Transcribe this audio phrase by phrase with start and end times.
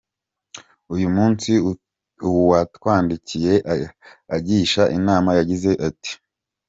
[0.93, 1.49] Uyu munsi
[2.29, 3.53] uwatwandikiye
[4.35, 6.11] agisha inama yagize ati:.